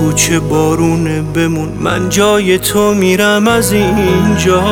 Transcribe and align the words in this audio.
بگو 0.00 0.12
چه 0.12 0.40
بارونه 0.40 1.22
بمون. 1.22 1.68
من 1.80 2.08
جای 2.08 2.58
تو 2.58 2.94
میرم 2.94 3.48
از 3.48 3.72
اینجا. 3.72 4.62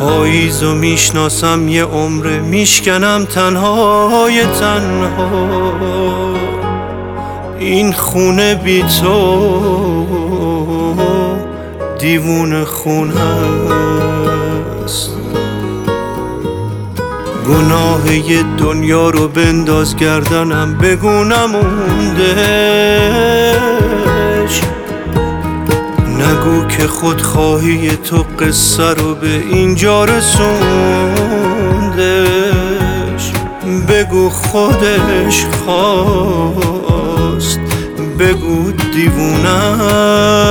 پاییزو 0.00 0.74
می‌شناسم 0.74 1.68
یه 1.68 1.84
عمره 1.84 2.40
میشکنم 2.40 3.24
تنهای 3.24 4.42
تنها. 4.46 5.34
این 7.58 7.92
خونه 7.92 8.54
بی 8.54 8.82
تو 8.82 9.54
دیوون 11.98 12.64
خونه 12.64 13.20
است 14.84 15.23
گناه 17.48 18.02
دنیا 18.58 19.10
رو 19.10 19.28
بنداز 19.28 19.96
گردنم 19.96 20.74
بگو 20.74 21.24
نموندش 21.24 22.24
نگو 26.18 26.66
که 26.66 26.86
خودخواهی 26.86 27.96
تو 27.96 28.24
قصه 28.40 28.94
رو 28.94 29.14
به 29.14 29.42
اینجا 29.50 30.04
رسوندش 30.04 30.54
بگو 33.88 34.30
خودش 34.30 35.44
خواست 35.64 36.94
بگو 38.18 38.72
دیوونه 38.92 40.43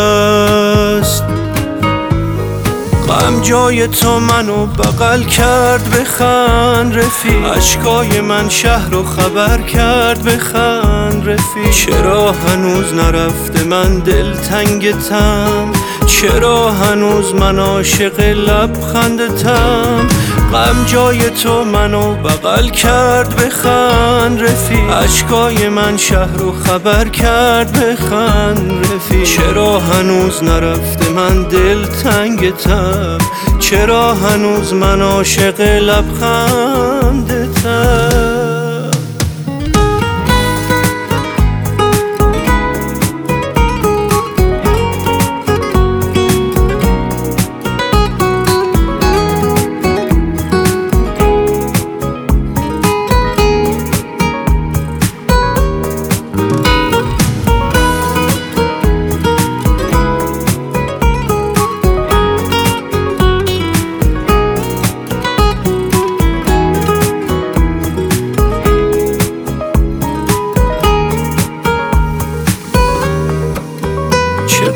جای 3.44 3.88
تو 3.88 4.20
منو 4.20 4.66
بغل 4.66 5.24
کرد 5.24 5.90
بخند 5.90 6.98
رفی 6.98 7.36
اشکای 7.36 8.22
من 8.22 8.50
شهر 8.50 8.90
رو 8.90 9.04
خبر 9.04 9.62
کرد 9.62 10.24
بخند 10.24 11.30
رفی 11.30 11.74
چرا 11.74 12.32
هنوز 12.32 12.94
نرفته 12.94 13.64
من 13.64 14.00
دل 14.00 14.34
تنگتم 14.34 15.72
چرا 16.06 16.72
هنوز 16.72 17.34
من 17.34 17.60
عاشق 17.60 18.20
لبخندتم 18.20 20.08
غم 20.54 20.86
جای 20.86 21.30
تو 21.30 21.64
منو 21.64 22.14
بغل 22.16 22.70
کرد 22.70 23.36
بخند 23.36 24.44
رفی 24.44 24.80
اشکای 25.04 25.70
من 25.70 25.98
شهر 25.98 26.38
رو 26.38 26.52
خبر 26.52 27.08
کرد 27.08 27.72
بخند 27.72 28.88
رفی 28.96 29.26
چرا 29.26 29.80
هنوز 29.80 30.44
نرفته 30.44 31.10
من 31.10 31.44
دل 31.44 31.86
تنگتم 31.86 33.18
چرا 33.60 34.14
هنوز 34.14 34.74
من 34.74 35.02
عاشق 35.02 35.62
لبخندتم 35.62 37.14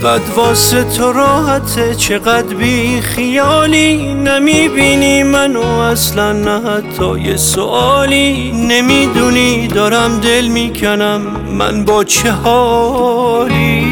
چقدر 0.01 0.31
واسه 0.35 0.83
تو 0.83 1.11
راحته 1.11 1.95
چقدر 1.95 2.55
بی 2.55 3.01
خیالی 3.01 4.13
نمی‌بینی 4.13 5.23
منو؟ 5.23 5.61
اصلا 5.61 6.31
نه 6.31 6.69
حتی 6.69 7.19
یه 7.19 7.37
سوالی 7.37 8.51
نمی‌دونی 8.51 9.67
دارم 9.67 10.19
دل 10.19 10.47
می‌کنم 10.47 11.21
من 11.57 11.85
با 11.85 12.03
چه 12.03 12.31
حالی؟ 12.31 13.87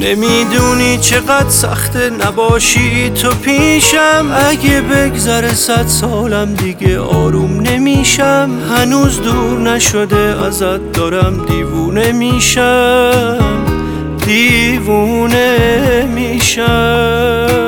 نمی‌دونی 0.00 0.98
چقدر 0.98 1.48
سخته 1.48 2.10
نباشی 2.10 3.10
تو 3.10 3.30
پیشم؟ 3.30 4.26
اگه 4.50 4.80
بگذره 4.80 5.54
صد 5.54 5.86
سالم 5.86 6.54
دیگه 6.54 7.00
آروم 7.00 7.60
نمیشم. 7.60 8.50
هنوز 8.70 9.22
دور 9.22 9.60
نشده 9.60 10.44
ازت 10.46 10.92
دارم 10.92 11.44
دیوونه 11.46 12.12
میشم. 12.12 13.63
دیوونه 14.26 16.02
میشم. 16.14 17.64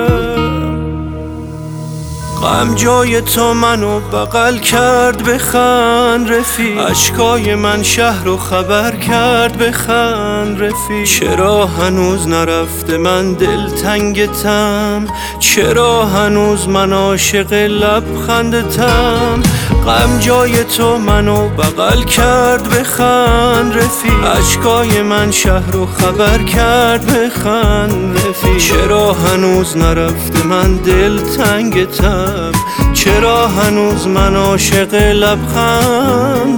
غم 2.47 2.75
جای 2.75 3.21
تو 3.21 3.55
منو 3.55 4.01
بغل 4.01 4.59
کرد 4.59 5.23
بخند 5.23 6.33
رفی 6.33 6.79
اشکای 6.79 7.55
من 7.55 7.83
شهر 7.83 8.25
رو 8.25 8.37
خبر 8.37 8.97
کرد 8.97 9.59
بخند 9.59 10.63
رفی 10.63 11.07
چرا 11.07 11.67
هنوز 11.67 12.29
نرفته 12.29 12.99
من 12.99 13.33
دل 13.33 13.71
تنگتم 13.71 15.07
چرا 15.41 16.07
هنوز 16.07 16.69
من 16.69 16.93
عاشق 16.93 17.53
لبخندتم 17.53 19.43
غم 19.87 20.19
جای 20.19 20.65
تو 20.65 20.99
منو 20.99 21.49
بغل 21.49 22.03
کرد 22.03 22.69
بخند 22.71 23.77
رفی 23.77 24.11
اشکای 24.39 25.03
من 25.03 25.31
شهر 25.31 25.71
رو 25.73 25.87
خبر 25.87 26.39
کرد 26.39 27.07
بخند 27.07 28.19
رفی 28.19 28.61
چرا 28.61 29.13
هنوز 29.13 29.77
نرفته 29.77 30.47
من 30.47 30.77
دل 30.77 31.19
تنگتم 31.19 32.53
چرا 32.95 33.49
هنوز 33.49 34.07
من 34.07 34.37
عاشق 34.37 34.95
لبخندتم 34.95 36.57